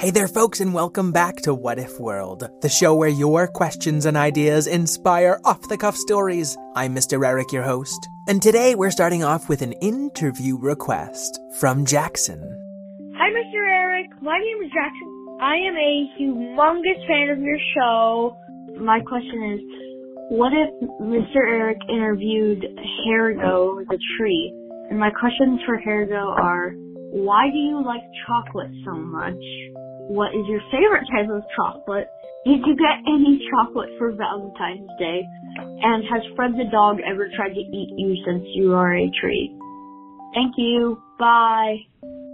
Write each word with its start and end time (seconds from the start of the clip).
Hey 0.00 0.08
there, 0.10 0.28
folks, 0.28 0.60
and 0.60 0.72
welcome 0.72 1.12
back 1.12 1.36
to 1.42 1.52
What 1.52 1.78
If 1.78 2.00
World, 2.00 2.48
the 2.62 2.70
show 2.70 2.94
where 2.94 3.10
your 3.10 3.46
questions 3.46 4.06
and 4.06 4.16
ideas 4.16 4.66
inspire 4.66 5.38
off 5.44 5.68
the 5.68 5.76
cuff 5.76 5.94
stories. 5.94 6.56
I'm 6.74 6.94
Mr. 6.94 7.22
Eric, 7.22 7.52
your 7.52 7.64
host, 7.64 8.08
and 8.26 8.40
today 8.40 8.74
we're 8.74 8.92
starting 8.92 9.22
off 9.22 9.50
with 9.50 9.60
an 9.60 9.72
interview 9.72 10.56
request 10.56 11.38
from 11.58 11.84
Jackson. 11.84 12.40
Hi, 13.18 13.28
Mr. 13.28 13.60
Eric. 13.60 14.06
My 14.22 14.38
name 14.38 14.64
is 14.64 14.70
Jackson. 14.72 15.36
I 15.38 15.56
am 15.56 15.76
a 15.76 16.08
humongous 16.18 17.06
fan 17.06 17.28
of 17.28 17.38
your 17.40 17.58
show. 17.76 18.38
My 18.80 19.00
question 19.00 19.52
is, 19.52 19.60
what 20.30 20.52
if 20.54 20.90
Mr. 21.02 21.46
Eric 21.46 21.76
interviewed 21.90 22.64
Harigo 23.06 23.86
the 23.86 23.98
tree? 24.16 24.50
And 24.88 24.98
my 24.98 25.10
questions 25.10 25.60
for 25.66 25.78
Harigo 25.78 26.38
are, 26.40 26.70
why 27.12 27.50
do 27.52 27.58
you 27.58 27.84
like 27.84 28.00
chocolate 28.26 28.70
so 28.86 28.94
much? 28.94 29.34
What 30.08 30.34
is 30.34 30.46
your 30.46 30.60
favorite 30.70 31.06
type 31.12 31.28
of 31.30 31.42
chocolate? 31.56 32.08
Did 32.46 32.60
you 32.64 32.74
get 32.76 33.04
any 33.06 33.40
chocolate 33.50 33.90
for 33.98 34.12
Valentine's 34.12 34.88
Day? 34.98 35.22
And 35.82 36.04
has 36.08 36.22
Fred 36.36 36.52
the 36.52 36.70
dog 36.70 36.98
ever 37.06 37.28
tried 37.36 37.54
to 37.54 37.60
eat 37.60 37.92
you 37.96 38.16
since 38.24 38.44
you 38.54 38.72
are 38.72 38.96
a 38.96 39.10
tree? 39.20 39.54
Thank 40.34 40.54
you. 40.56 41.00
Bye. 41.18 41.76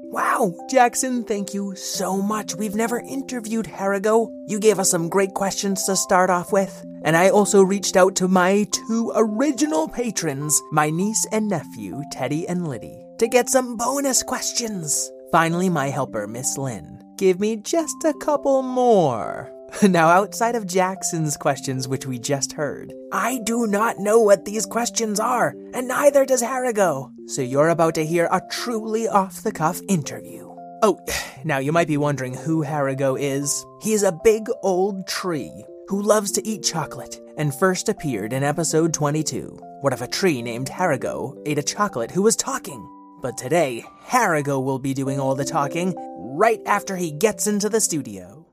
Wow, 0.09 0.55
Jackson, 0.71 1.25
thank 1.25 1.53
you 1.53 1.75
so 1.75 2.23
much. 2.23 2.55
We've 2.55 2.77
never 2.77 3.01
interviewed 3.01 3.67
Harigo. 3.67 4.29
You 4.47 4.61
gave 4.61 4.79
us 4.79 4.91
some 4.91 5.09
great 5.09 5.35
questions 5.35 5.85
to 5.85 5.97
start 5.97 6.31
off 6.31 6.53
with. 6.53 6.85
And 7.05 7.17
I 7.17 7.31
also 7.31 7.63
reached 7.63 7.97
out 7.97 8.15
to 8.17 8.29
my 8.29 8.69
two 8.71 9.13
original 9.17 9.89
patrons, 9.89 10.63
my 10.71 10.91
niece 10.91 11.27
and 11.33 11.49
nephew, 11.49 12.01
Teddy 12.13 12.49
and 12.49 12.69
Liddy, 12.69 13.05
to 13.19 13.27
get 13.27 13.49
some 13.49 13.77
bonus 13.77 14.23
questions. 14.23 15.11
Finally, 15.33 15.69
my 15.69 15.89
helper, 15.89 16.29
Miss 16.29 16.57
Lynn, 16.57 17.03
gave 17.17 17.41
me 17.41 17.57
just 17.57 18.05
a 18.05 18.15
couple 18.15 18.63
more. 18.63 19.53
Now, 19.83 20.09
outside 20.09 20.55
of 20.55 20.67
Jackson's 20.67 21.37
questions, 21.37 21.89
which 21.89 22.07
we 22.07 22.19
just 22.19 22.53
heard, 22.53 22.93
I 23.13 23.41
do 23.45 23.67
not 23.67 23.99
know 23.99 24.21
what 24.21 24.45
these 24.45 24.65
questions 24.65 25.21
are, 25.21 25.55
and 25.75 25.89
neither 25.89 26.25
does 26.25 26.43
Harigo. 26.43 27.11
So 27.27 27.43
you're 27.43 27.69
about 27.69 27.95
to 27.97 28.07
hear 28.07 28.29
a 28.31 28.41
truly 28.51 29.09
off 29.09 29.43
the 29.43 29.53
cuff 29.53 29.81
interview. 29.89 30.55
Oh, 30.83 30.99
now 31.45 31.59
you 31.59 31.73
might 31.73 31.89
be 31.89 31.97
wondering 31.97 32.35
who 32.35 32.65
Harigo 32.65 33.19
is. 33.21 33.67
He 33.83 33.93
is 33.93 34.03
a 34.03 34.19
big 34.25 34.49
old 34.63 35.07
tree 35.07 35.65
who 35.89 36.03
loves 36.03 36.33
to 36.33 36.47
eat 36.47 36.63
chocolate 36.63 37.21
and 37.37 37.55
first 37.55 37.89
appeared 37.89 38.33
in 38.33 38.43
episode 38.43 38.95
22. 38.95 39.59
What 39.81 39.93
if 39.93 40.01
a 40.01 40.09
tree 40.09 40.43
named 40.43 40.69
Harigo 40.69 41.37
ate 41.47 41.59
a 41.59 41.63
chocolate 41.63 42.11
who 42.11 42.23
was 42.23 42.37
talking? 42.37 42.89
But 43.23 43.39
today, 43.39 43.85
Harigo 44.05 44.63
will 44.63 44.79
be 44.79 44.95
doing 44.95 45.19
all 45.19 45.35
the 45.35 45.45
talking 45.45 45.95
right 46.37 46.61
after 46.67 46.97
he 46.97 47.11
gets 47.11 47.47
into 47.47 47.69
the 47.69 47.81
studio. 47.81 48.47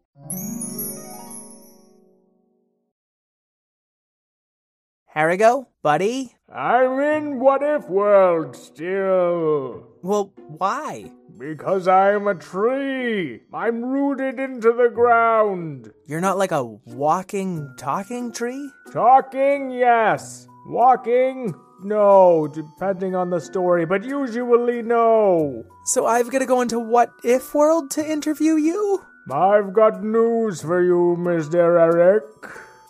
Harigo, 5.16 5.68
buddy? 5.84 6.34
I'm 6.52 7.00
in 7.00 7.40
What 7.40 7.62
If 7.62 7.88
World 7.88 8.56
still. 8.56 9.86
Well, 10.02 10.34
why? 10.48 11.12
Because 11.38 11.88
I'm 11.88 12.28
a 12.28 12.36
tree. 12.36 13.42
I'm 13.54 13.84
rooted 13.84 14.40
into 14.40 14.72
the 14.72 14.90
ground. 14.90 15.92
You're 16.08 16.22
not 16.22 16.38
like 16.38 16.52
a 16.52 16.64
walking, 16.64 17.74
talking 17.78 18.32
tree? 18.32 18.72
Talking, 18.92 19.72
yes. 19.72 20.48
Walking, 20.68 21.54
no, 21.84 22.48
depending 22.48 23.16
on 23.16 23.30
the 23.30 23.40
story, 23.40 23.86
but 23.86 24.04
usually 24.04 24.82
no. 24.82 25.64
So 25.86 26.06
I've 26.06 26.30
got 26.32 26.40
to 26.40 26.46
go 26.46 26.62
into 26.62 26.80
What 26.80 27.12
If 27.24 27.54
World 27.54 27.92
to 27.92 28.06
interview 28.06 28.56
you? 28.56 29.04
I've 29.32 29.74
got 29.74 30.04
news 30.04 30.62
for 30.62 30.82
you, 30.84 31.16
Mr. 31.20 31.80
Eric. 31.80 32.24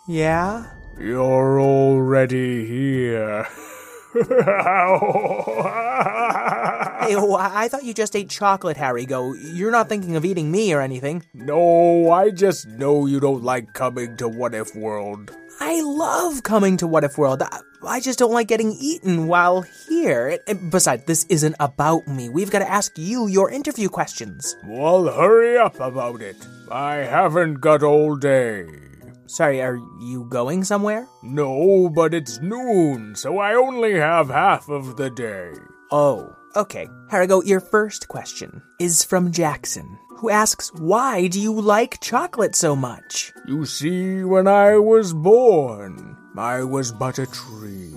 Yeah? 0.08 0.66
You're 0.98 1.60
already 1.60 2.66
here. 2.66 3.46
Hey, 7.04 7.16
oh, 7.16 7.34
I 7.34 7.64
I 7.64 7.68
thought 7.68 7.84
you 7.84 7.92
just 7.92 8.16
ate 8.16 8.30
chocolate, 8.30 8.76
Harigo. 8.76 9.34
You're 9.54 9.70
not 9.70 9.88
thinking 9.88 10.16
of 10.16 10.24
eating 10.24 10.50
me 10.50 10.72
or 10.72 10.80
anything. 10.80 11.24
no, 11.34 12.10
I 12.10 12.30
just 12.30 12.66
know 12.66 13.06
you 13.06 13.20
don't 13.20 13.42
like 13.42 13.72
coming 13.74 14.16
to 14.18 14.28
What 14.28 14.54
If 14.54 14.74
World. 14.74 15.32
I 15.60 15.80
love 15.82 16.42
coming 16.42 16.76
to 16.78 16.86
What 16.86 17.04
If 17.04 17.16
World. 17.18 17.42
I, 17.42 17.60
I 17.86 18.00
just 18.00 18.18
don't 18.18 18.32
like 18.32 18.48
getting 18.48 18.72
eaten 18.72 19.26
while 19.26 19.62
here. 19.88 20.28
It- 20.28 20.42
it- 20.46 20.70
besides, 20.70 21.04
this 21.06 21.24
isn't 21.28 21.56
about 21.60 22.06
me. 22.08 22.28
We've 22.28 22.50
got 22.50 22.60
to 22.60 22.70
ask 22.70 22.92
you 22.98 23.26
your 23.28 23.50
interview 23.50 23.88
questions. 23.88 24.56
Well, 24.66 25.04
hurry 25.12 25.56
up 25.58 25.78
about 25.80 26.20
it. 26.22 26.36
I 26.70 26.96
haven't 26.96 27.60
got 27.60 27.82
all 27.82 28.16
day. 28.16 28.66
Sorry, 29.26 29.62
are 29.62 29.76
you 30.02 30.26
going 30.28 30.64
somewhere? 30.64 31.06
No, 31.22 31.88
but 31.88 32.12
it's 32.14 32.40
noon, 32.40 33.14
so 33.16 33.38
I 33.38 33.54
only 33.54 33.94
have 33.94 34.28
half 34.28 34.68
of 34.68 34.96
the 34.96 35.10
day. 35.10 35.52
Oh, 35.90 36.34
okay. 36.56 36.88
Harigo, 37.10 37.44
your 37.44 37.60
first 37.60 38.08
question 38.08 38.62
is 38.80 39.04
from 39.04 39.32
Jackson, 39.32 39.98
who 40.18 40.30
asks, 40.30 40.72
Why 40.74 41.28
do 41.28 41.40
you 41.40 41.52
like 41.52 42.00
chocolate 42.00 42.54
so 42.54 42.74
much? 42.74 43.32
You 43.46 43.64
see, 43.64 44.24
when 44.24 44.46
I 44.46 44.78
was 44.78 45.12
born, 45.12 46.16
I 46.36 46.62
was 46.64 46.92
but 46.92 47.18
a 47.18 47.26
tree. 47.26 47.92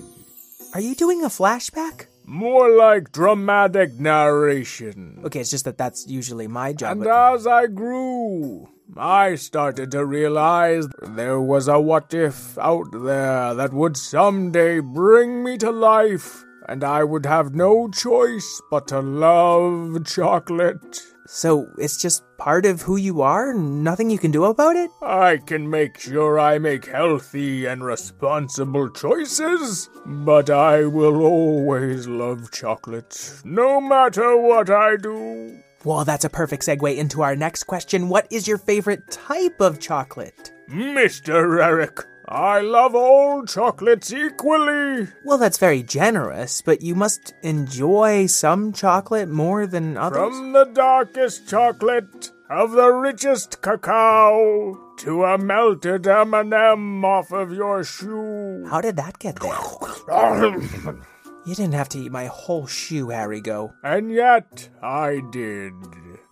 Are 0.73 0.81
you 0.81 0.95
doing 0.95 1.23
a 1.23 1.27
flashback? 1.29 2.07
More 2.25 2.69
like 2.69 3.13
dramatic 3.13 3.99
narration. 3.99 5.21
Okay, 5.23 5.39
it's 5.39 5.49
just 5.49 5.63
that 5.65 5.77
that's 5.77 6.05
usually 6.07 6.47
my 6.47 6.73
job. 6.73 6.97
And 6.97 7.07
as 7.07 7.47
I 7.47 7.67
grew, 7.67 8.67
I 8.97 9.35
started 9.35 9.91
to 9.91 10.05
realize 10.05 10.87
there 11.01 11.39
was 11.39 11.67
a 11.67 11.79
what 11.79 12.13
if 12.13 12.57
out 12.57 12.91
there 12.91 13.53
that 13.53 13.71
would 13.71 13.95
someday 13.95 14.81
bring 14.81 15.43
me 15.43 15.57
to 15.59 15.71
life, 15.71 16.43
and 16.67 16.83
I 16.83 17.03
would 17.03 17.25
have 17.25 17.55
no 17.55 17.89
choice 17.89 18.61
but 18.69 18.87
to 18.89 18.99
love 19.01 20.05
chocolate. 20.05 21.01
so 21.27 21.67
it's 21.77 22.01
just 22.01 22.23
part 22.37 22.65
of 22.65 22.81
who 22.83 22.95
you 22.97 23.21
are? 23.21 23.53
Nothing 23.53 24.09
you 24.09 24.17
can 24.17 24.31
do 24.31 24.45
about 24.45 24.75
it? 24.75 24.89
I 25.01 25.37
can 25.37 25.69
make 25.69 25.99
sure 25.99 26.39
I 26.39 26.57
make 26.59 26.85
healthy 26.85 27.65
and 27.65 27.83
responsible 27.83 28.89
choices, 28.89 29.89
but 30.05 30.49
I 30.49 30.85
will 30.85 31.21
always 31.21 32.07
love 32.07 32.51
chocolate, 32.51 33.41
no 33.43 33.81
matter 33.81 34.37
what 34.37 34.69
I 34.69 34.95
do. 34.97 35.59
Well, 35.83 36.05
that's 36.05 36.25
a 36.25 36.29
perfect 36.29 36.63
segue 36.63 36.97
into 36.97 37.21
our 37.21 37.35
next 37.35 37.63
question. 37.65 38.09
What 38.09 38.27
is 38.31 38.47
your 38.47 38.57
favorite 38.57 39.09
type 39.11 39.61
of 39.61 39.79
chocolate? 39.79 40.51
Mr. 40.69 41.63
Eric, 41.63 41.99
I 42.29 42.59
love 42.59 42.93
all 42.93 43.45
chocolates 43.45 44.11
equally. 44.11 45.07
Well, 45.23 45.37
that's 45.37 45.57
very 45.57 45.81
generous, 45.81 46.61
but 46.61 46.81
you 46.81 46.93
must 46.93 47.33
enjoy 47.41 48.25
some 48.27 48.73
chocolate 48.73 49.29
more 49.29 49.65
than 49.65 49.95
others. 49.97 50.17
From 50.17 50.51
the 50.51 50.65
darkest 50.65 51.47
chocolate 51.47 52.31
of 52.49 52.71
the 52.71 52.89
richest 52.91 53.61
cacao 53.61 54.77
to 54.99 55.23
a 55.23 55.37
melted 55.37 56.05
M&M 56.05 57.05
off 57.05 57.31
of 57.31 57.53
your 57.53 57.83
shoe. 57.83 58.65
How 58.69 58.81
did 58.81 58.97
that 58.97 59.19
get 59.19 59.39
there? 59.39 60.97
You 61.47 61.55
didn't 61.55 61.75
have 61.75 61.87
to 61.89 61.97
eat 61.99 62.11
my 62.11 62.25
whole 62.25 62.67
shoe, 62.67 63.07
Harigo. 63.07 63.71
and 63.81 64.11
yet 64.11 64.67
I 64.83 65.21
did. 65.31 65.71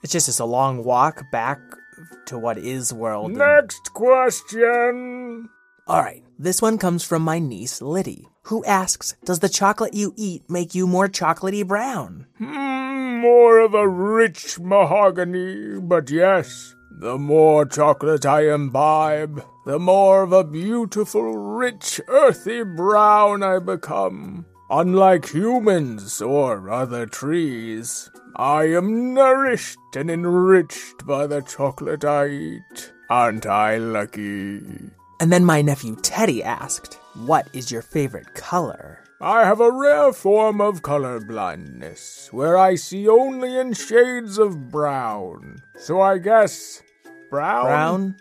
It's 0.03 0.11
just 0.11 0.27
it's 0.27 0.39
a 0.39 0.45
long 0.45 0.83
walk 0.83 1.23
back 1.31 1.57
to 2.25 2.37
What 2.37 2.57
If 2.57 2.91
World. 2.91 3.31
Next 3.31 3.93
question. 3.93 5.47
All 5.87 6.01
right, 6.01 6.23
this 6.39 6.63
one 6.63 6.79
comes 6.79 7.03
from 7.03 7.21
my 7.21 7.37
niece 7.37 7.79
Liddy, 7.79 8.27
who 8.45 8.65
asks, 8.65 9.13
"Does 9.23 9.37
the 9.37 9.49
chocolate 9.49 9.93
you 9.93 10.13
eat 10.17 10.41
make 10.49 10.73
you 10.73 10.87
more 10.87 11.07
chocolatey 11.07 11.61
brown?" 11.61 12.25
Hmm, 12.39 13.19
more 13.21 13.59
of 13.59 13.75
a 13.75 13.87
rich 13.87 14.59
mahogany, 14.59 15.79
but 15.79 16.09
yes, 16.09 16.73
the 16.89 17.19
more 17.19 17.67
chocolate 17.67 18.25
I 18.25 18.51
imbibe, 18.51 19.43
the 19.67 19.77
more 19.77 20.23
of 20.23 20.33
a 20.33 20.43
beautiful, 20.43 21.37
rich, 21.37 22.01
earthy 22.07 22.63
brown 22.63 23.43
I 23.43 23.59
become. 23.59 24.47
Unlike 24.71 25.29
humans 25.29 26.19
or 26.19 26.67
other 26.67 27.05
trees, 27.05 28.09
I 28.35 28.63
am 28.73 29.13
nourished 29.13 29.95
and 29.95 30.09
enriched 30.09 31.05
by 31.05 31.27
the 31.27 31.41
chocolate 31.41 32.03
I 32.03 32.29
eat. 32.29 32.91
Aren't 33.07 33.45
I 33.45 33.77
lucky? 33.77 34.89
And 35.19 35.31
then 35.31 35.45
my 35.45 35.61
nephew 35.61 35.95
Teddy 36.01 36.43
asked, 36.43 36.95
What 37.13 37.47
is 37.53 37.71
your 37.71 37.81
favorite 37.81 38.33
color? 38.33 38.99
I 39.21 39.45
have 39.45 39.61
a 39.61 39.71
rare 39.71 40.11
form 40.11 40.59
of 40.59 40.81
color 40.81 41.21
blindness, 41.21 42.27
where 42.33 42.57
I 42.57 42.75
see 42.75 43.07
only 43.07 43.57
in 43.57 43.73
shades 43.73 44.37
of 44.37 44.69
brown. 44.69 45.61
So 45.77 46.01
I 46.01 46.17
guess 46.17 46.83
brown. 47.29 47.65
Brown? 47.65 48.15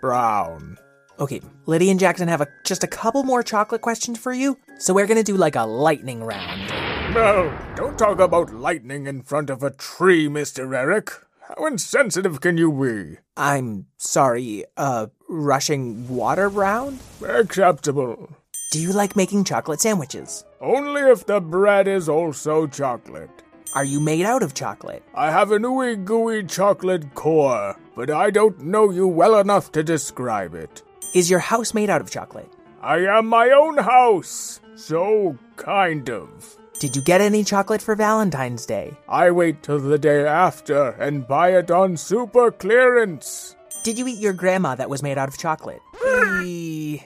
Brown. 0.00 0.78
Okay, 1.18 1.40
Lydia 1.64 1.92
and 1.92 2.00
Jackson 2.00 2.28
have 2.28 2.40
a, 2.40 2.48
just 2.64 2.84
a 2.84 2.88
couple 2.88 3.22
more 3.22 3.42
chocolate 3.42 3.80
questions 3.80 4.18
for 4.18 4.32
you, 4.32 4.58
so 4.78 4.92
we're 4.92 5.06
gonna 5.06 5.22
do 5.22 5.36
like 5.36 5.56
a 5.56 5.62
lightning 5.62 6.22
round. 6.24 6.68
No, 7.14 7.56
don't 7.76 7.98
talk 7.98 8.18
about 8.18 8.52
lightning 8.52 9.06
in 9.06 9.22
front 9.22 9.48
of 9.48 9.62
a 9.62 9.70
tree, 9.70 10.28
Mr. 10.28 10.76
Eric. 10.76 11.12
How 11.40 11.66
insensitive 11.66 12.40
can 12.40 12.58
you 12.58 12.70
be? 12.72 13.18
I'm 13.36 13.86
sorry, 13.96 14.64
uh, 14.76 15.06
rushing 15.28 16.08
water 16.08 16.48
round? 16.48 17.00
Acceptable. 17.26 18.28
Do 18.72 18.80
you 18.80 18.92
like 18.92 19.16
making 19.16 19.44
chocolate 19.44 19.80
sandwiches? 19.80 20.44
Only 20.60 21.02
if 21.02 21.26
the 21.26 21.40
bread 21.40 21.88
is 21.88 22.08
also 22.08 22.66
chocolate. 22.66 23.30
Are 23.74 23.84
you 23.84 24.00
made 24.00 24.24
out 24.24 24.42
of 24.42 24.54
chocolate? 24.54 25.02
I 25.14 25.30
have 25.30 25.52
an 25.52 25.62
ooey 25.62 26.02
gooey 26.04 26.44
chocolate 26.44 27.14
core, 27.14 27.76
but 27.94 28.10
I 28.10 28.30
don't 28.30 28.60
know 28.60 28.90
you 28.90 29.06
well 29.06 29.38
enough 29.38 29.70
to 29.72 29.82
describe 29.82 30.54
it. 30.54 30.82
Is 31.14 31.30
your 31.30 31.40
house 31.40 31.74
made 31.74 31.90
out 31.90 32.00
of 32.00 32.10
chocolate? 32.10 32.50
I 32.82 32.98
am 32.98 33.26
my 33.26 33.50
own 33.50 33.78
house, 33.78 34.60
so 34.74 35.36
kind 35.56 36.08
of. 36.10 36.56
Did 36.78 36.94
you 36.94 37.02
get 37.02 37.20
any 37.20 37.42
chocolate 37.42 37.80
for 37.80 37.94
Valentine's 37.94 38.66
Day? 38.66 38.94
I 39.08 39.30
wait 39.30 39.62
till 39.62 39.78
the 39.78 39.98
day 39.98 40.26
after 40.26 40.90
and 40.90 41.26
buy 41.26 41.56
it 41.56 41.70
on 41.70 41.96
super 41.96 42.50
clearance. 42.50 43.56
Did 43.86 44.00
you 44.00 44.08
eat 44.08 44.18
your 44.18 44.32
grandma 44.32 44.74
that 44.74 44.90
was 44.90 45.00
made 45.00 45.16
out 45.16 45.28
of 45.28 45.38
chocolate? 45.38 45.80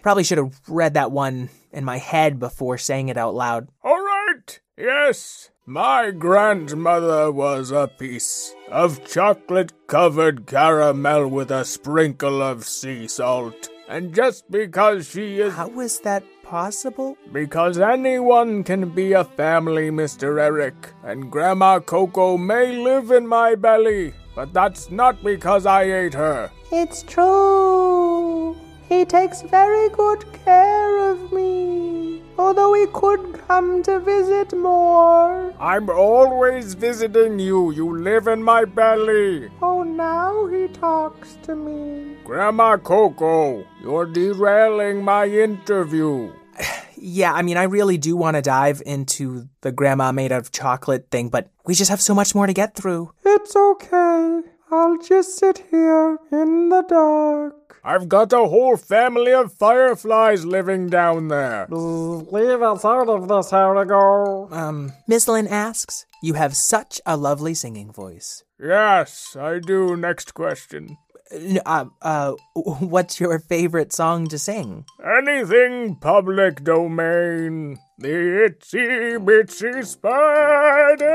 Probably 0.00 0.25
should 0.25 0.38
have 0.38 0.59
read 0.67 0.94
that 0.94 1.12
one 1.12 1.50
in 1.73 1.85
my 1.85 1.99
head 1.99 2.38
before 2.38 2.79
saying 2.79 3.11
it 3.11 3.19
out 3.19 3.35
loud. 3.35 3.69
All 3.85 4.03
right, 4.03 4.59
yes. 4.79 5.50
My 5.67 6.11
grandmother 6.11 7.31
was 7.31 7.71
a 7.71 7.87
piece 7.87 8.55
of 8.71 9.06
chocolate 9.06 9.75
covered 9.88 10.47
caramel 10.47 11.29
with 11.29 11.50
a 11.50 11.67
sprinkle 11.67 12.41
of 12.41 12.65
sea 12.65 13.06
salt. 13.06 13.69
And 13.87 14.15
just 14.15 14.50
because 14.50 15.11
she 15.11 15.38
is. 15.41 15.53
How 15.53 15.79
is 15.81 16.00
that 16.00 16.25
possible? 16.43 17.19
Because 17.31 17.79
anyone 17.79 18.65
can 18.65 18.88
be 18.88 19.12
a 19.12 19.25
family, 19.25 19.91
Mr. 19.91 20.41
Eric, 20.41 20.94
and 21.05 21.31
Grandma 21.31 21.81
Coco 21.81 22.38
may 22.38 22.75
live 22.75 23.11
in 23.11 23.27
my 23.27 23.55
belly, 23.55 24.15
but 24.35 24.55
that's 24.55 24.91
not 24.91 25.23
because 25.23 25.67
I 25.67 25.82
ate 25.82 26.15
her. 26.15 26.50
It's 26.72 27.02
true. 27.02 28.56
He 28.88 29.05
takes 29.05 29.43
very 29.43 29.88
good 29.90 30.25
care 30.44 31.11
of 31.11 31.32
me. 31.32 32.22
Although 32.38 32.75
he 32.75 32.87
could 32.87 33.40
come 33.46 33.82
to 33.82 33.99
visit 34.00 34.56
more. 34.56 35.52
I'm 35.61 35.90
always 35.90 36.75
visiting 36.75 37.38
you. 37.38 37.70
You 37.72 37.99
live 37.99 38.28
in 38.28 38.43
my 38.43 38.64
belly. 38.64 39.50
Oh, 39.61 39.82
now 39.82 40.46
he 40.46 40.69
talks 40.69 41.37
to 41.43 41.55
me. 41.55 42.17
Grandma 42.25 42.76
Coco, 42.76 43.64
you're 43.82 44.06
derailing 44.06 45.05
my 45.05 45.26
interview. 45.26 46.32
Yeah, 47.02 47.32
I 47.32 47.40
mean, 47.40 47.56
I 47.56 47.62
really 47.62 47.96
do 47.96 48.14
want 48.14 48.37
to 48.37 48.43
dive 48.43 48.82
into 48.84 49.49
the 49.62 49.72
grandma 49.72 50.12
made 50.12 50.32
out 50.32 50.40
of 50.40 50.52
chocolate 50.52 51.11
thing, 51.11 51.31
but 51.31 51.49
we 51.64 51.72
just 51.72 51.88
have 51.88 52.02
so 52.02 52.14
much 52.14 52.34
more 52.34 52.46
to 52.46 52.52
get 52.52 52.75
through. 52.75 53.14
It's 53.25 53.56
okay. 53.56 54.43
I'll 54.72 54.99
just 54.99 55.37
sit 55.38 55.64
here 55.70 56.19
in 56.31 56.69
the 56.69 56.82
dark. 56.88 57.81
I've 57.82 58.08
got 58.08 58.32
a 58.32 58.44
whole 58.46 58.76
family 58.76 59.32
of 59.32 59.52
fireflies 59.55 60.44
living 60.44 60.88
down 60.90 61.28
there. 61.28 61.67
Leave 61.70 62.62
us 62.62 62.84
out 62.84 63.08
of 63.08 63.26
this, 63.28 63.50
Harigo. 63.50 64.52
Um, 64.52 64.93
Miss 65.08 65.26
Lynn 65.26 65.49
asks, 65.49 66.05
You 66.22 66.34
have 66.34 66.55
such 66.55 67.00
a 67.06 67.17
lovely 67.17 67.55
singing 67.55 67.90
voice. 67.93 68.44
Yes, 68.62 69.34
I 69.38 69.58
do. 69.61 69.96
Next 69.96 70.34
question. 70.34 70.99
N- 71.32 71.61
Uh, 71.64 71.87
uh, 72.02 72.32
what's 72.55 73.19
your 73.19 73.38
favorite 73.38 73.93
song 73.94 74.26
to 74.28 74.38
sing? 74.38 74.84
Anything 75.02 75.96
public 75.96 76.62
domain. 76.62 77.78
The 77.99 78.50
itsy 78.50 79.17
bitsy 79.25 79.87
spider 79.87 81.08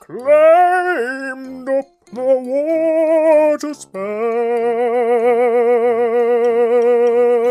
climbed 0.00 1.68
up 1.68 1.86
the 2.14 2.22
water 2.22 3.74
spout. 3.74 4.04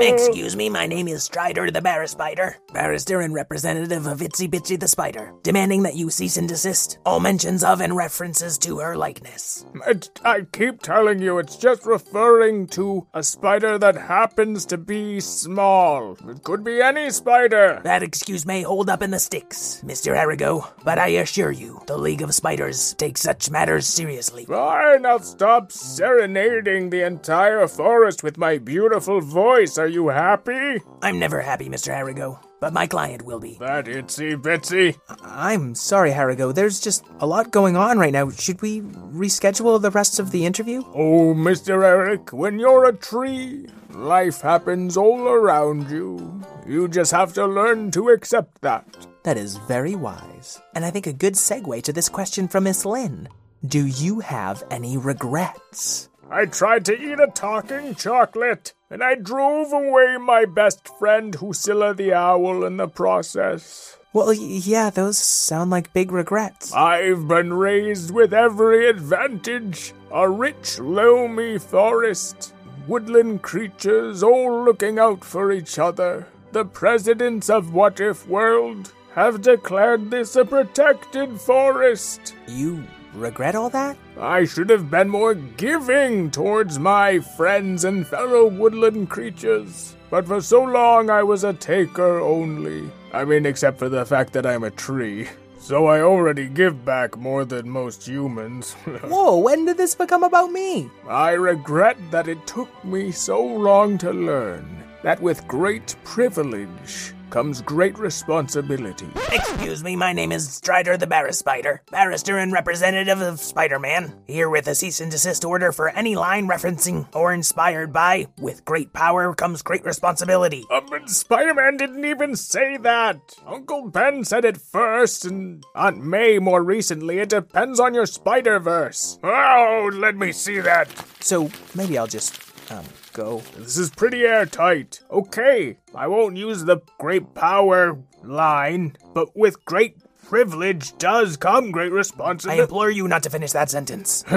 Excuse 0.03 0.57
me, 0.57 0.67
my 0.69 0.85
name 0.85 1.07
is 1.07 1.23
Strider 1.23 1.71
the 1.71 1.81
Barra 1.81 2.09
Spider, 2.09 2.57
barrister 2.73 3.21
and 3.21 3.33
representative 3.33 4.05
of 4.05 4.19
Itsy 4.19 4.49
Bitsy 4.49 4.77
the 4.77 4.87
Spider, 4.87 5.33
demanding 5.43 5.83
that 5.83 5.95
you 5.95 6.09
cease 6.09 6.35
and 6.35 6.45
desist 6.45 6.97
all 7.05 7.21
mentions 7.21 7.63
of 7.63 7.79
and 7.79 7.95
references 7.95 8.57
to 8.57 8.79
her 8.79 8.97
likeness. 8.97 9.65
It, 9.87 10.09
I 10.25 10.41
keep 10.51 10.81
telling 10.81 11.21
you, 11.21 11.37
it's 11.37 11.55
just 11.55 11.85
referring 11.85 12.67
to 12.67 13.07
a 13.13 13.23
spider 13.23 13.77
that 13.77 13.95
happens 13.95 14.65
to 14.65 14.77
be 14.77 15.21
small. 15.21 16.17
It 16.27 16.43
could 16.43 16.65
be 16.65 16.81
any 16.81 17.09
spider. 17.09 17.79
That 17.85 18.03
excuse 18.03 18.45
may 18.45 18.63
hold 18.63 18.89
up 18.89 19.01
in 19.01 19.11
the 19.11 19.19
sticks, 19.19 19.81
Mr. 19.85 20.17
Arago, 20.17 20.67
but 20.83 20.99
I 20.99 21.07
assure 21.07 21.51
you, 21.51 21.81
the 21.87 21.97
League 21.97 22.21
of 22.21 22.35
Spiders 22.35 22.93
takes 22.95 23.21
such 23.21 23.49
matters 23.49 23.87
seriously. 23.87 24.43
Fine, 24.43 25.05
I'll 25.05 25.19
stop 25.19 25.71
serenading 25.71 26.89
the 26.89 27.05
entire 27.05 27.69
forest 27.69 28.21
with 28.21 28.37
my 28.37 28.57
beautiful 28.57 29.21
voice. 29.21 29.77
Are 29.77 29.92
you 29.93 30.09
happy? 30.09 30.81
I'm 31.01 31.19
never 31.19 31.39
happy, 31.39 31.69
Mr. 31.69 31.95
Arago, 31.95 32.39
but 32.59 32.73
my 32.73 32.87
client 32.87 33.21
will 33.21 33.39
be. 33.39 33.57
That 33.59 33.85
itsy 33.85 34.35
bitsy. 34.35 34.97
I'm 35.21 35.75
sorry, 35.75 36.11
Harigo. 36.11 36.53
There's 36.53 36.79
just 36.79 37.05
a 37.19 37.27
lot 37.27 37.51
going 37.51 37.77
on 37.77 37.99
right 37.99 38.11
now. 38.11 38.29
Should 38.29 38.61
we 38.61 38.81
reschedule 38.81 39.81
the 39.81 39.91
rest 39.91 40.19
of 40.19 40.31
the 40.31 40.45
interview? 40.45 40.83
Oh, 40.93 41.33
Mr. 41.33 41.83
Eric, 41.83 42.33
when 42.33 42.59
you're 42.59 42.85
a 42.85 42.93
tree, 42.93 43.67
life 43.91 44.41
happens 44.41 44.97
all 44.97 45.27
around 45.27 45.89
you. 45.89 46.41
You 46.67 46.87
just 46.87 47.11
have 47.11 47.33
to 47.33 47.45
learn 47.45 47.91
to 47.91 48.09
accept 48.09 48.61
that. 48.61 48.85
That 49.23 49.37
is 49.37 49.57
very 49.57 49.95
wise. 49.95 50.59
And 50.75 50.83
I 50.83 50.89
think 50.89 51.07
a 51.07 51.13
good 51.13 51.35
segue 51.35 51.83
to 51.83 51.93
this 51.93 52.09
question 52.09 52.47
from 52.47 52.65
Miss 52.65 52.85
Lynn. 52.85 53.29
Do 53.65 53.85
you 53.85 54.19
have 54.19 54.63
any 54.69 54.97
regrets? 54.97 56.09
I 56.29 56.47
tried 56.47 56.85
to 56.85 56.99
eat 56.99 57.19
a 57.19 57.27
talking 57.27 57.93
chocolate, 57.95 58.73
and 58.93 59.03
I 59.03 59.15
drove 59.15 59.73
away 59.73 60.17
my 60.17 60.45
best 60.45 60.87
friend, 60.99 61.33
Husilla 61.33 61.95
the 61.95 62.13
owl, 62.13 62.63
in 62.63 62.77
the 62.77 62.87
process. 62.87 63.97
Well, 64.13 64.31
yeah, 64.31 64.91
those 64.91 65.17
sound 65.17 65.71
like 65.71 65.93
big 65.93 66.11
regrets. 66.11 66.71
I've 66.71 67.27
been 67.27 67.51
raised 67.53 68.11
with 68.11 68.35
every 68.35 68.87
advantage 68.87 69.93
a 70.11 70.29
rich, 70.29 70.77
loamy 70.77 71.57
forest, 71.57 72.53
woodland 72.87 73.41
creatures 73.41 74.21
all 74.21 74.63
looking 74.63 74.99
out 74.99 75.25
for 75.25 75.51
each 75.51 75.79
other. 75.79 76.27
The 76.51 76.65
presidents 76.65 77.49
of 77.49 77.73
What 77.73 77.99
If 77.99 78.27
World 78.27 78.93
have 79.15 79.41
declared 79.41 80.11
this 80.11 80.35
a 80.35 80.45
protected 80.45 81.41
forest. 81.41 82.35
You 82.47 82.83
regret 83.15 83.55
all 83.55 83.69
that? 83.69 83.97
I 84.19 84.45
should 84.45 84.69
have 84.69 84.89
been 84.89 85.09
more 85.09 85.33
giving 85.33 86.31
towards 86.31 86.79
my 86.79 87.19
friends 87.19 87.83
and 87.83 88.05
fellow 88.07 88.47
woodland 88.47 89.09
creatures. 89.09 89.95
But 90.09 90.27
for 90.27 90.41
so 90.41 90.63
long 90.63 91.09
I 91.09 91.23
was 91.23 91.43
a 91.43 91.53
taker 91.53 92.19
only. 92.19 92.89
I 93.11 93.25
mean, 93.25 93.45
except 93.45 93.79
for 93.79 93.89
the 93.89 94.05
fact 94.05 94.33
that 94.33 94.45
I'm 94.45 94.63
a 94.63 94.71
tree. 94.71 95.27
So 95.59 95.87
I 95.87 96.01
already 96.01 96.49
give 96.49 96.83
back 96.83 97.17
more 97.17 97.45
than 97.45 97.69
most 97.69 98.05
humans. 98.05 98.73
Whoa, 99.03 99.37
when 99.37 99.65
did 99.65 99.77
this 99.77 99.95
become 99.95 100.23
about 100.23 100.51
me? 100.51 100.89
I 101.07 101.31
regret 101.31 101.97
that 102.11 102.27
it 102.27 102.45
took 102.45 102.83
me 102.83 103.11
so 103.11 103.41
long 103.41 103.97
to 103.99 104.11
learn 104.11 104.83
that 105.03 105.21
with 105.21 105.47
great 105.47 105.95
privilege 106.03 107.13
comes 107.33 107.63
great 107.63 107.97
responsibility. 107.97 109.07
Excuse 109.31 109.83
me, 109.83 109.95
my 109.95 110.13
name 110.13 110.31
is 110.31 110.47
Strider 110.47 110.97
the 110.97 111.07
Barra 111.07 111.33
Spider, 111.33 111.81
barrister 111.89 112.37
and 112.37 112.53
representative 112.53 113.21
of 113.21 113.39
Spider 113.39 113.79
Man, 113.79 114.13
here 114.27 114.51
with 114.51 114.67
a 114.67 114.75
cease 114.75 115.01
and 115.01 115.09
desist 115.09 115.43
order 115.43 115.71
for 115.71 115.89
any 115.89 116.15
line 116.15 116.47
referencing 116.47 117.07
or 117.15 117.33
inspired 117.33 117.91
by, 117.91 118.27
with 118.37 118.63
great 118.65 118.93
power 118.93 119.33
comes 119.33 119.63
great 119.63 119.83
responsibility. 119.83 120.63
Uh, 120.69 120.81
but 120.87 121.09
Spider 121.09 121.55
Man 121.55 121.75
didn't 121.75 122.05
even 122.05 122.35
say 122.35 122.77
that. 122.77 123.17
Uncle 123.47 123.89
Ben 123.89 124.23
said 124.23 124.45
it 124.45 124.57
first, 124.57 125.25
and 125.25 125.63
Aunt 125.73 126.05
May 126.05 126.37
more 126.37 126.63
recently. 126.63 127.17
It 127.17 127.29
depends 127.29 127.79
on 127.79 127.95
your 127.95 128.05
Spider 128.05 128.59
Verse. 128.59 129.17
Oh, 129.23 129.89
let 129.91 130.15
me 130.15 130.33
see 130.33 130.59
that. 130.59 130.87
So 131.19 131.49
maybe 131.73 131.97
I'll 131.97 132.05
just 132.05 132.39
um, 132.71 132.85
go. 133.13 133.41
This 133.55 133.77
is 133.77 133.89
pretty 133.89 134.23
airtight. 134.23 135.01
Okay, 135.09 135.77
I 135.95 136.07
won't 136.07 136.35
use 136.35 136.65
the 136.65 136.79
great 136.99 137.33
power 137.33 137.97
line, 138.23 138.97
but 139.13 139.35
with 139.35 139.63
great 139.65 139.97
privilege 140.23 140.97
does 140.97 141.37
come 141.37 141.71
great 141.71 141.91
responsibility. 141.91 142.61
I 142.61 142.63
implore 142.63 142.89
you 142.89 143.07
not 143.07 143.23
to 143.23 143.29
finish 143.29 143.51
that 143.51 143.69
sentence. 143.69 144.23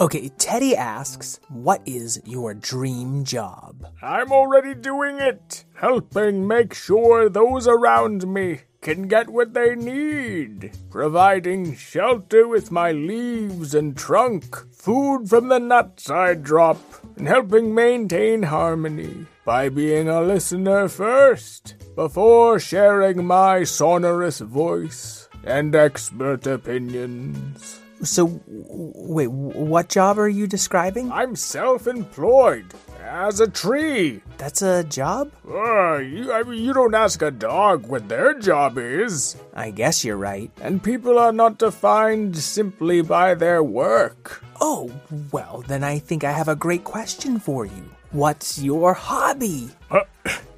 okay, 0.00 0.28
Teddy 0.36 0.76
asks, 0.76 1.40
What 1.48 1.82
is 1.86 2.20
your 2.24 2.54
dream 2.54 3.24
job? 3.24 3.86
I'm 4.02 4.32
already 4.32 4.74
doing 4.74 5.18
it, 5.18 5.64
helping 5.74 6.46
make 6.46 6.74
sure 6.74 7.28
those 7.28 7.68
around 7.68 8.26
me 8.26 8.60
can 8.86 9.08
get 9.08 9.28
what 9.28 9.52
they 9.52 9.74
need, 9.74 10.70
providing 10.90 11.74
shelter 11.74 12.46
with 12.46 12.70
my 12.70 12.92
leaves 12.92 13.74
and 13.74 13.96
trunk, 13.96 14.44
food 14.72 15.28
from 15.28 15.48
the 15.48 15.58
nuts 15.58 16.08
I 16.08 16.34
drop, 16.34 16.78
and 17.16 17.26
helping 17.26 17.74
maintain 17.74 18.44
harmony 18.44 19.26
by 19.44 19.70
being 19.70 20.08
a 20.08 20.20
listener 20.20 20.86
first 20.86 21.74
before 21.96 22.60
sharing 22.60 23.26
my 23.26 23.64
sonorous 23.64 24.38
voice 24.38 25.28
and 25.42 25.74
expert 25.74 26.46
opinions. 26.46 27.80
So, 28.04 28.40
wait, 28.46 29.32
what 29.32 29.88
job 29.88 30.16
are 30.16 30.28
you 30.28 30.46
describing? 30.46 31.10
I'm 31.10 31.34
self 31.34 31.88
employed 31.88 32.72
as 33.06 33.40
a 33.40 33.48
tree. 33.48 34.20
That's 34.38 34.62
a 34.62 34.84
job? 34.84 35.30
Uh, 35.48 35.98
you, 35.98 36.32
I 36.32 36.42
mean, 36.42 36.62
you 36.62 36.72
don't 36.72 36.94
ask 36.94 37.22
a 37.22 37.30
dog 37.30 37.86
what 37.86 38.08
their 38.08 38.34
job 38.38 38.78
is. 38.78 39.36
I 39.54 39.70
guess 39.70 40.04
you're 40.04 40.16
right. 40.16 40.50
And 40.60 40.82
people 40.82 41.18
are 41.18 41.32
not 41.32 41.58
defined 41.58 42.36
simply 42.36 43.00
by 43.00 43.34
their 43.34 43.62
work. 43.62 44.42
Oh, 44.60 44.90
well, 45.32 45.64
then 45.66 45.84
I 45.84 45.98
think 45.98 46.24
I 46.24 46.32
have 46.32 46.48
a 46.48 46.56
great 46.56 46.84
question 46.84 47.38
for 47.38 47.64
you. 47.64 47.90
What's 48.10 48.58
your 48.58 48.94
hobby? 48.94 49.70
Uh, 49.90 50.00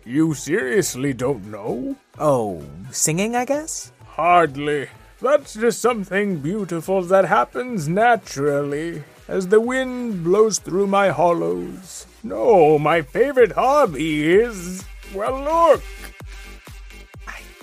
you 0.05 0.35
seriously 0.35 1.13
don't 1.13 1.47
know? 1.47 1.97
Oh, 2.19 2.63
singing, 2.91 3.37
I 3.37 3.45
guess? 3.45 3.93
Hardly. 4.07 4.89
That's 5.21 5.55
just 5.55 5.81
something 5.81 6.39
beautiful 6.39 7.03
that 7.03 7.25
happens 7.25 7.89
naturally 7.89 9.03
as 9.27 9.49
the 9.49 9.61
wind 9.61 10.25
blows 10.25 10.59
through 10.59 10.87
my 10.87 11.09
hollows. 11.09 12.07
No, 12.29 12.79
my 12.79 13.01
favorite 13.01 13.53
hobby 13.53 14.31
is. 14.31 14.85
Well, 15.15 15.41
look! 15.41 15.83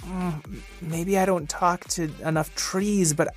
Mm, 0.01 0.59
maybe 0.81 1.19
I 1.19 1.25
don't 1.27 1.47
talk 1.47 1.85
to 1.89 2.09
enough 2.23 2.53
trees, 2.55 3.13
but 3.13 3.27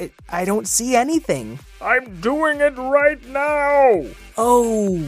I, 0.00 0.10
I 0.30 0.46
don't 0.46 0.66
see 0.66 0.96
anything. 0.96 1.58
I'm 1.82 2.18
doing 2.22 2.62
it 2.62 2.78
right 2.78 3.22
now! 3.28 4.06
Oh, 4.38 5.06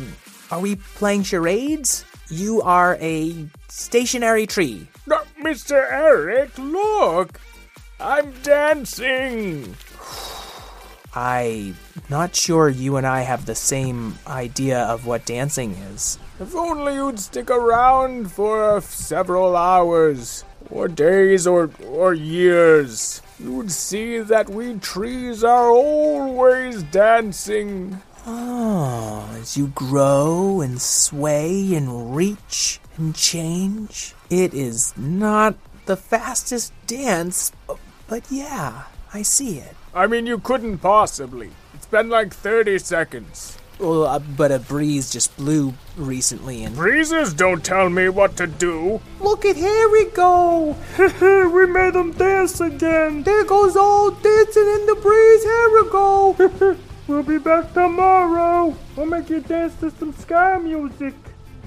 are 0.50 0.60
we 0.60 0.76
playing 0.76 1.22
charades? 1.22 2.04
You 2.28 2.60
are 2.60 2.98
a 3.00 3.48
stationary 3.68 4.46
tree. 4.46 4.86
No, 5.06 5.22
Mr. 5.40 5.90
Eric, 5.90 6.50
look! 6.58 7.40
I'm 7.98 8.30
dancing! 8.42 9.74
I'm 11.16 11.76
not 12.10 12.36
sure 12.36 12.68
you 12.68 12.98
and 12.98 13.06
I 13.06 13.22
have 13.22 13.46
the 13.46 13.54
same 13.54 14.18
idea 14.26 14.80
of 14.80 15.06
what 15.06 15.24
dancing 15.24 15.72
is. 15.72 16.18
If 16.38 16.54
only 16.54 16.96
you'd 16.96 17.18
stick 17.18 17.50
around 17.50 18.30
for 18.30 18.82
several 18.82 19.56
hours, 19.56 20.44
or 20.70 20.88
days, 20.88 21.46
or, 21.46 21.70
or 21.86 22.12
years, 22.12 23.22
you'd 23.38 23.70
see 23.70 24.18
that 24.18 24.50
we 24.50 24.74
trees 24.74 25.42
are 25.42 25.70
always 25.70 26.82
dancing. 26.82 28.02
Oh, 28.26 29.26
as 29.40 29.56
you 29.56 29.68
grow 29.68 30.60
and 30.60 30.82
sway 30.82 31.74
and 31.74 32.14
reach 32.14 32.80
and 32.96 33.14
change, 33.14 34.14
it 34.28 34.52
is 34.52 34.92
not 34.98 35.54
the 35.86 35.96
fastest 35.96 36.72
dance, 36.86 37.52
but 38.08 38.24
yeah, 38.30 38.82
I 39.16 39.22
see 39.22 39.56
it. 39.60 39.74
I 39.94 40.06
mean, 40.06 40.26
you 40.26 40.38
couldn't 40.38 40.76
possibly. 40.80 41.48
It's 41.72 41.86
been 41.86 42.10
like 42.10 42.34
30 42.34 42.78
seconds. 42.80 43.56
Well, 43.78 44.04
uh, 44.04 44.18
but 44.18 44.52
a 44.52 44.58
breeze 44.58 45.10
just 45.10 45.34
blew 45.38 45.72
recently, 45.96 46.64
and 46.64 46.76
Breezes 46.76 47.32
don't 47.32 47.64
tell 47.64 47.88
me 47.88 48.10
what 48.10 48.36
to 48.36 48.46
do. 48.46 49.00
Look 49.22 49.46
at 49.46 49.56
here 49.56 49.88
we 49.88 50.04
go. 50.10 50.76
we 50.98 51.64
made 51.64 51.94
them 51.94 52.12
dance 52.12 52.60
again. 52.60 53.22
There 53.22 53.44
goes 53.44 53.74
all 53.74 54.10
dancing 54.10 54.68
in 54.76 54.84
the 54.84 54.96
breeze. 54.96 55.44
Here 55.44 55.70
we 55.70 55.90
go. 55.90 56.76
We'll 57.08 57.22
be 57.22 57.38
back 57.38 57.72
tomorrow. 57.72 58.76
We'll 58.96 59.06
make 59.06 59.30
you 59.30 59.40
dance 59.40 59.76
to 59.76 59.92
some 59.92 60.12
ska 60.12 60.60
music. 60.60 61.14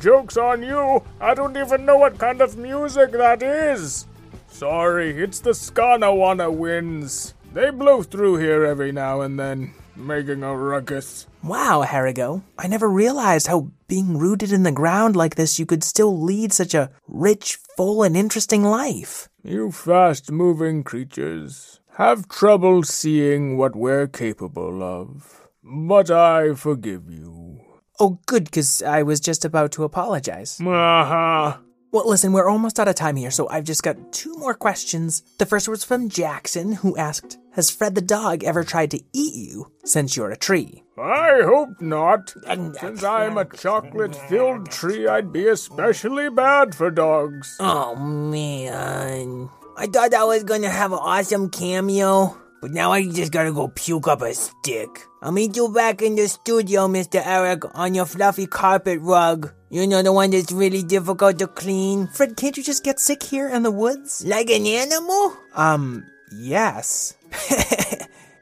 Joke's 0.02 0.36
on 0.38 0.62
you. 0.62 1.02
I 1.22 1.34
don't 1.34 1.58
even 1.58 1.86
know 1.86 1.98
what 1.98 2.20
kind 2.20 2.42
of 2.42 2.58
music 2.58 3.14
that 3.14 3.42
is. 3.42 4.06
Sorry, 4.52 5.12
it's 5.24 5.40
the 5.40 5.52
Skanawana 5.52 6.54
winds. 6.54 7.34
They 7.54 7.72
blow 7.72 8.04
through 8.04 8.38
here 8.38 8.64
every 8.66 8.92
now 8.92 9.22
and 9.22 9.40
then, 9.40 9.74
making 9.96 10.44
a 10.44 10.56
ruckus. 10.56 11.28
wow, 11.44 11.84
Harigo, 11.86 12.44
I 12.58 12.68
never 12.68 12.88
realized 12.90 13.48
how 13.48 13.72
being 13.88 14.18
rooted 14.18 14.52
in 14.54 14.64
the 14.64 14.72
ground 14.72 15.16
like 15.16 15.36
this, 15.36 15.58
you 15.60 15.66
could 15.66 15.84
still 15.84 16.22
lead 16.22 16.54
such 16.54 16.74
a 16.76 16.92
rich, 17.08 17.58
full, 17.76 18.04
and 18.04 18.16
interesting 18.16 18.64
life. 18.64 19.28
You 19.44 19.72
fast 19.72 20.32
moving 20.32 20.84
creatures 20.84 21.80
have 21.94 22.30
trouble 22.30 22.84
seeing 22.84 23.58
what 23.58 23.76
we're 23.76 24.08
capable 24.08 24.84
of. 24.84 25.48
But 25.64 26.10
I 26.12 26.54
forgive 26.54 27.10
you. 27.10 27.60
Oh, 28.00 28.20
good, 28.26 28.46
because 28.46 28.82
I 28.82 29.04
was 29.04 29.20
just 29.20 29.44
about 29.44 29.72
to 29.74 29.84
apologize. 29.84 30.62
Uh-huh. 30.66 31.58
Well, 31.92 32.08
listen, 32.08 32.34
we're 32.34 32.48
almost 32.48 32.80
out 32.80 32.88
of 32.88 32.94
time 32.94 33.16
here, 33.16 33.32
so 33.32 33.50
I've 33.50 33.64
just 33.64 33.82
got 33.82 34.12
two 34.12 34.36
more 34.36 34.54
questions. 34.54 35.24
The 35.40 35.48
first 35.48 35.68
was 35.68 35.84
from 35.84 36.08
Jackson, 36.08 36.74
who 36.74 36.96
asked 36.96 37.40
Has 37.54 37.72
Fred 37.72 37.96
the 37.96 38.02
dog 38.02 38.44
ever 38.44 38.64
tried 38.64 38.92
to 38.92 39.02
eat 39.12 39.34
you 39.34 39.72
since 39.86 40.16
you're 40.16 40.30
a 40.30 40.38
tree? 40.38 40.84
I 41.00 41.42
hope 41.42 41.82
not. 41.82 42.36
Since 42.80 43.04
I'm 43.04 43.40
a 43.40 43.46
chocolate 43.46 44.16
filled 44.16 44.70
tree, 44.70 45.08
I'd 45.08 45.34
be 45.34 45.48
especially 45.48 46.30
bad 46.30 46.76
for 46.76 46.92
dogs. 46.92 47.58
Oh 47.60 47.96
man. 47.96 49.50
I 49.76 49.88
thought 49.88 50.14
I 50.14 50.26
was 50.26 50.44
gonna 50.44 50.70
have 50.70 50.92
an 50.92 51.00
awesome 51.02 51.50
cameo, 51.50 52.38
but 52.62 52.72
now 52.72 52.92
I 52.92 53.06
just 53.06 53.32
gotta 53.32 53.52
go 53.52 53.68
puke 53.70 54.08
up 54.08 54.22
a 54.22 54.34
stick. 54.34 54.90
I'll 55.22 55.32
meet 55.32 55.56
you 55.56 55.70
back 55.70 56.02
in 56.02 56.16
the 56.16 56.28
studio, 56.28 56.88
Mr. 56.88 57.22
Eric, 57.26 57.64
on 57.76 57.96
your 57.96 58.06
fluffy 58.06 58.48
carpet 58.48 59.00
rug. 59.02 59.52
You 59.70 59.86
know 59.86 60.02
the 60.02 60.14
one 60.14 60.32
that's 60.32 60.52
really 60.52 60.84
difficult 60.84 61.40
to 61.40 61.48
clean? 61.48 62.08
Fred, 62.08 62.36
can't 62.38 62.58
you 62.58 62.64
just 62.64 62.84
get 62.84 63.00
sick 63.00 63.22
here 63.22 63.50
in 63.50 63.64
the 63.64 63.72
woods? 63.72 64.24
Like 64.26 64.50
an 64.50 64.66
animal? 64.66 65.34
Um, 65.54 66.06
yes. 66.32 67.16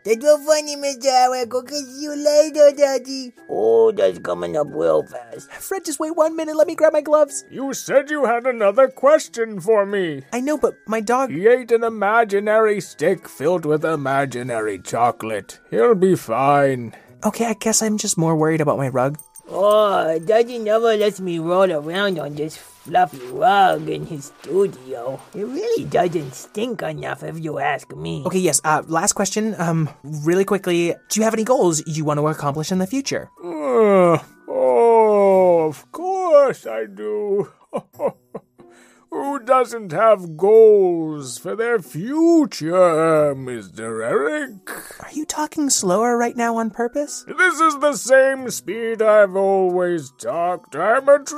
That's 0.07 0.23
so 0.23 0.37
funny, 0.37 0.77
Mr. 0.77 1.07
Eric. 1.07 1.53
I'll 1.53 1.63
kiss 1.63 1.97
you 1.99 2.15
later, 2.15 2.71
Daddy. 2.77 3.33
Oh, 3.49 3.91
that's 3.91 4.19
coming 4.19 4.55
up 4.55 4.67
real 4.69 5.03
fast. 5.03 5.51
Fred, 5.51 5.83
just 5.83 5.99
wait 5.99 6.15
one 6.15 6.33
minute, 6.33 6.55
let 6.55 6.65
me 6.65 6.75
grab 6.75 6.93
my 6.93 7.01
gloves. 7.01 7.43
You 7.51 7.73
said 7.73 8.09
you 8.09 8.23
had 8.23 8.45
another 8.45 8.87
question 8.87 9.59
for 9.59 9.85
me. 9.85 10.23
I 10.31 10.39
know, 10.39 10.57
but 10.57 10.75
my 10.87 11.01
dog. 11.01 11.31
He 11.31 11.45
ate 11.45 11.73
an 11.73 11.83
imaginary 11.83 12.79
stick 12.79 13.27
filled 13.27 13.65
with 13.65 13.83
imaginary 13.83 14.79
chocolate. 14.79 15.59
He'll 15.71 15.93
be 15.93 16.15
fine. 16.15 16.95
Okay, 17.25 17.47
I 17.47 17.55
guess 17.55 17.81
I'm 17.81 17.97
just 17.97 18.17
more 18.17 18.37
worried 18.37 18.61
about 18.61 18.77
my 18.77 18.87
rug. 18.87 19.19
Oh, 19.49 20.17
Daddy 20.19 20.57
never 20.57 20.95
lets 20.95 21.19
me 21.19 21.39
roll 21.39 21.69
around 21.69 22.17
on 22.17 22.35
this 22.35 22.55
fluffy 22.87 23.19
rug 23.27 23.89
in 23.89 24.05
his 24.05 24.31
studio. 24.39 25.19
It 25.35 25.43
really 25.43 25.83
doesn't 25.85 26.33
stink 26.33 26.81
enough, 26.81 27.21
if 27.21 27.39
you 27.39 27.59
ask 27.59 27.93
me. 27.95 28.23
Okay, 28.25 28.39
yes, 28.39 28.61
uh, 28.63 28.83
last 28.87 29.13
question. 29.13 29.55
Um, 29.59 29.89
really 30.03 30.45
quickly, 30.45 30.95
do 31.09 31.19
you 31.19 31.23
have 31.23 31.33
any 31.33 31.43
goals 31.43 31.83
you 31.85 32.05
want 32.05 32.19
to 32.19 32.27
accomplish 32.27 32.71
in 32.71 32.79
the 32.79 32.87
future? 32.87 33.29
Uh, 33.43 34.17
oh, 34.47 35.67
of 35.67 35.91
course 35.91 36.65
I 36.65 36.85
do. 36.85 37.51
Who 39.09 39.39
doesn't 39.39 39.91
have 39.93 40.35
goals 40.35 41.37
for 41.37 41.55
their 41.55 41.79
future, 41.79 43.33
Mr. 43.35 44.05
Eric? 44.05 44.69
Are 45.01 45.11
you 45.13 45.25
talking 45.25 45.69
slower 45.69 46.17
right 46.17 46.35
now 46.35 46.57
on 46.57 46.69
purpose? 46.71 47.23
This 47.27 47.59
is 47.59 47.79
the 47.79 47.93
same 47.93 48.49
speed 48.49 49.01
I've 49.01 49.35
always 49.35 50.11
talked. 50.11 50.75
I'm 50.75 51.07
a 51.07 51.19
tree. 51.19 51.37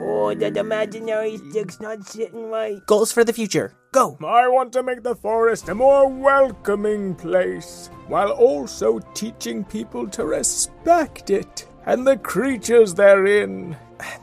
Oh, 0.00 0.34
that 0.34 0.56
imaginary 0.56 1.36
stick's 1.50 1.78
not 1.80 2.06
sitting 2.06 2.50
right. 2.50 2.84
Goals 2.86 3.12
for 3.12 3.24
the 3.24 3.32
future. 3.32 3.74
Go. 3.92 4.16
I 4.24 4.48
want 4.48 4.72
to 4.72 4.82
make 4.82 5.02
the 5.02 5.14
forest 5.14 5.68
a 5.68 5.74
more 5.74 6.08
welcoming 6.08 7.14
place, 7.14 7.90
while 8.08 8.30
also 8.30 9.00
teaching 9.14 9.64
people 9.64 10.08
to 10.08 10.24
respect 10.24 11.30
it 11.30 11.68
and 11.86 12.06
the 12.06 12.16
creatures 12.18 12.94
therein. 12.94 13.76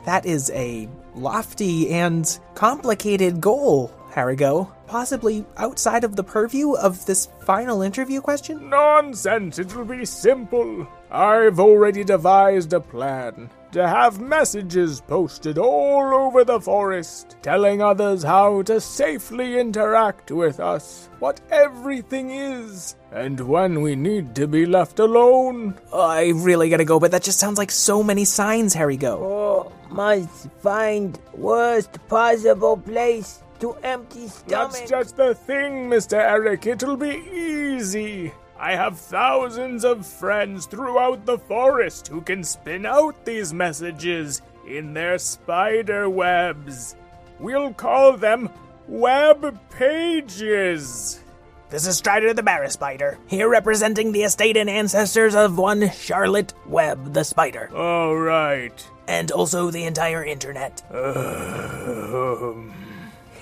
That 0.04 0.24
is 0.26 0.50
a 0.54 0.88
lofty 1.14 1.90
and 1.90 2.38
complicated 2.54 3.40
goal, 3.40 3.90
Harigo, 4.12 4.70
possibly 4.86 5.44
outside 5.56 6.04
of 6.04 6.14
the 6.14 6.24
purview 6.24 6.74
of 6.74 7.04
this 7.06 7.28
final 7.42 7.82
interview 7.82 8.20
question? 8.20 8.68
Nonsense, 8.68 9.58
it'll 9.58 9.84
be 9.84 10.04
simple. 10.04 10.86
I've 11.14 11.60
already 11.60 12.02
devised 12.02 12.72
a 12.72 12.80
plan 12.80 13.48
to 13.70 13.86
have 13.86 14.20
messages 14.20 15.00
posted 15.00 15.58
all 15.58 16.12
over 16.12 16.42
the 16.42 16.60
forest 16.60 17.36
telling 17.40 17.80
others 17.80 18.24
how 18.24 18.62
to 18.62 18.80
safely 18.80 19.60
interact 19.60 20.32
with 20.32 20.58
us, 20.58 21.08
what 21.20 21.40
everything 21.52 22.30
is, 22.30 22.96
and 23.12 23.38
when 23.38 23.80
we 23.80 23.94
need 23.94 24.34
to 24.34 24.48
be 24.48 24.66
left 24.66 24.98
alone. 24.98 25.78
Oh, 25.92 26.00
I 26.00 26.32
really 26.34 26.68
gotta 26.68 26.84
go, 26.84 26.98
but 26.98 27.12
that 27.12 27.22
just 27.22 27.38
sounds 27.38 27.58
like 27.58 27.70
so 27.70 28.02
many 28.02 28.24
signs, 28.24 28.74
Harigo. 28.74 29.20
Oh, 29.20 29.72
must 29.90 30.48
find 30.58 31.16
worst 31.32 31.92
possible 32.08 32.76
place 32.76 33.40
to 33.60 33.74
empty 33.84 34.26
stomach. 34.26 34.72
That's 34.72 34.90
just 34.90 35.16
the 35.16 35.36
thing, 35.36 35.88
Mr. 35.88 36.14
Eric. 36.14 36.66
It'll 36.66 36.96
be 36.96 37.22
easy. 37.32 38.32
I 38.64 38.76
have 38.76 38.98
thousands 38.98 39.84
of 39.84 40.06
friends 40.06 40.64
throughout 40.64 41.26
the 41.26 41.36
forest 41.36 42.08
who 42.08 42.22
can 42.22 42.42
spin 42.42 42.86
out 42.86 43.26
these 43.26 43.52
messages 43.52 44.40
in 44.66 44.94
their 44.94 45.18
spider 45.18 46.08
webs. 46.08 46.96
We'll 47.38 47.74
call 47.74 48.16
them 48.16 48.48
web 48.88 49.58
pages. 49.68 51.20
This 51.68 51.86
is 51.86 51.98
Strider 51.98 52.32
the 52.32 52.42
Barra 52.42 52.70
Spider, 52.70 53.18
here 53.26 53.50
representing 53.50 54.12
the 54.12 54.22
estate 54.22 54.56
and 54.56 54.70
ancestors 54.70 55.34
of 55.34 55.58
one 55.58 55.90
Charlotte 55.90 56.54
Webb 56.66 57.12
the 57.12 57.22
Spider, 57.24 57.68
All 57.76 58.16
right. 58.16 58.82
and 59.06 59.30
also 59.30 59.70
the 59.70 59.84
entire 59.84 60.24
internet. 60.24 60.82
Um, 60.90 62.72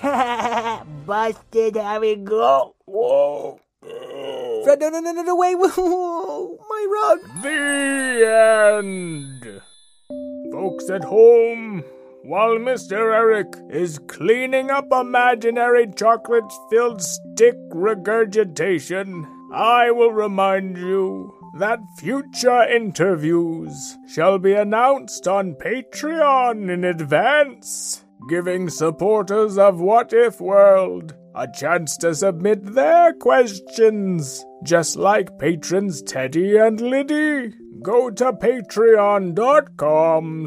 Busted, 1.05 1.75
Harigo. 1.75 2.73
whoa. 2.83 3.61
Fred, 4.63 4.79
no, 4.79 4.89
no, 4.89 4.99
no, 4.99 5.11
no, 5.11 5.21
no, 5.23 5.35
wait, 5.35 5.55
my 5.57 6.85
rug. 6.89 7.19
The 7.43 8.23
end. 8.79 9.61
Folks 10.53 10.89
at 10.89 11.03
home, 11.03 11.83
while 12.23 12.57
Mr. 12.57 13.13
Eric 13.13 13.47
is 13.69 13.99
cleaning 14.07 14.71
up 14.71 14.87
imaginary 14.91 15.87
chocolate 15.93 16.51
filled 16.69 17.01
stick 17.01 17.55
regurgitation, 17.71 19.27
I 19.53 19.91
will 19.91 20.13
remind 20.13 20.77
you 20.77 21.33
that 21.59 21.79
future 21.97 22.63
interviews 22.63 23.97
shall 24.07 24.39
be 24.39 24.53
announced 24.53 25.27
on 25.27 25.55
Patreon 25.55 26.71
in 26.71 26.85
advance, 26.85 28.05
giving 28.29 28.69
supporters 28.69 29.57
of 29.57 29.81
What 29.81 30.13
If 30.13 30.39
World 30.39 31.15
a 31.35 31.47
chance 31.47 31.97
to 31.97 32.13
submit 32.15 32.73
their 32.73 33.13
questions, 33.13 34.45
just 34.63 34.95
like 34.95 35.37
patrons 35.39 36.01
Teddy 36.01 36.57
and 36.57 36.79
Liddy. 36.79 37.53
Go 37.81 38.09
to 38.11 38.31
patreon.com 38.33 39.37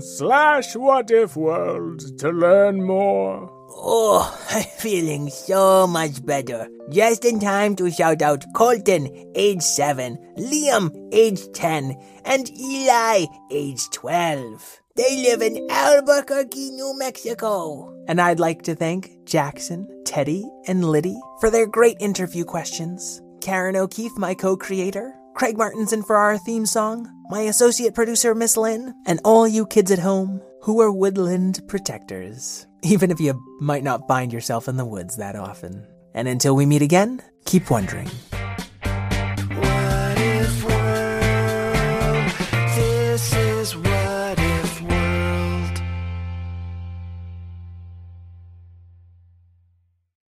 slash 0.00 0.74
whatifworld 0.74 2.18
to 2.18 2.30
learn 2.30 2.82
more. 2.82 3.50
Oh, 3.68 4.46
I'm 4.50 4.62
feeling 4.62 5.28
so 5.28 5.86
much 5.86 6.24
better. 6.24 6.68
Just 6.90 7.24
in 7.24 7.40
time 7.40 7.76
to 7.76 7.90
shout 7.90 8.22
out 8.22 8.44
Colton, 8.54 9.32
age 9.34 9.62
7, 9.62 10.16
Liam, 10.38 10.90
age 11.12 11.52
10, 11.52 11.94
and 12.24 12.50
Eli, 12.58 13.26
age 13.50 13.90
12. 13.90 14.80
They 14.96 15.16
live 15.22 15.42
in 15.42 15.66
Albuquerque, 15.70 16.70
New 16.70 16.98
Mexico. 16.98 17.92
And 18.08 18.18
I'd 18.18 18.40
like 18.40 18.62
to 18.62 18.74
thank 18.74 19.10
Jackson, 19.26 19.86
Teddy, 20.06 20.48
and 20.66 20.84
Liddy 20.84 21.20
for 21.40 21.50
their 21.50 21.66
great 21.66 21.96
interview 22.00 22.44
questions. 22.44 23.20
Karen 23.40 23.76
O'Keefe, 23.76 24.16
my 24.16 24.34
co 24.34 24.56
creator. 24.56 25.14
Craig 25.34 25.58
Martinson 25.58 26.02
for 26.02 26.16
our 26.16 26.38
theme 26.38 26.64
song. 26.64 27.12
My 27.28 27.40
associate 27.42 27.94
producer, 27.94 28.34
Miss 28.34 28.56
Lynn. 28.56 28.94
And 29.06 29.20
all 29.24 29.46
you 29.46 29.66
kids 29.66 29.90
at 29.90 29.98
home 29.98 30.40
who 30.62 30.80
are 30.80 30.90
woodland 30.90 31.60
protectors. 31.68 32.66
Even 32.82 33.10
if 33.10 33.20
you 33.20 33.38
might 33.60 33.84
not 33.84 34.08
find 34.08 34.32
yourself 34.32 34.68
in 34.68 34.76
the 34.78 34.84
woods 34.84 35.16
that 35.16 35.36
often. 35.36 35.86
And 36.14 36.26
until 36.28 36.56
we 36.56 36.64
meet 36.64 36.82
again, 36.82 37.20
keep 37.44 37.70
wondering 37.70 38.08